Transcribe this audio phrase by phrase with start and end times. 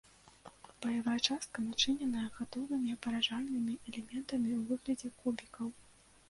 [0.85, 5.67] Баявая частка начыненая гатовымі паражальнымі элементамі ў выглядзе кубікаў.